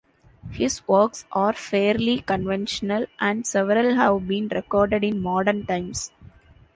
[0.49, 6.09] His works are fairly conventional, and several have been recorded in modern times.